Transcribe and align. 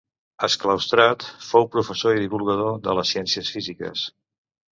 Exclaustrat, 0.45 1.25
fou 1.49 1.67
professor 1.75 2.17
i 2.19 2.23
divulgador 2.25 2.81
de 2.87 2.97
les 3.01 3.13
ciències 3.17 3.55
físiques. 3.59 4.09